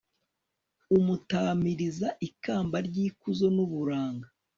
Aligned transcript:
umutamiriza 0.97 2.07
ikamba 2.27 2.77
ry'ikuzo 2.87 3.47
n'uburanga 3.55 4.27